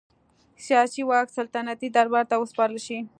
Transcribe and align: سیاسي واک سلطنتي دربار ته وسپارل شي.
سیاسي 0.65 1.01
واک 1.09 1.27
سلطنتي 1.37 1.87
دربار 1.95 2.25
ته 2.29 2.35
وسپارل 2.41 2.79
شي. 2.87 2.99